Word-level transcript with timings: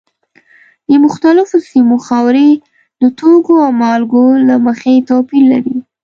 د 0.87 0.91
مختلفو 1.05 1.57
سیمو 1.69 1.97
خاورې 2.05 2.47
د 3.01 3.03
توکو 3.19 3.53
او 3.65 3.71
مالګو 3.81 4.25
له 4.47 4.55
مخې 4.65 5.05
توپیر 5.09 5.43
لري. 5.53 5.77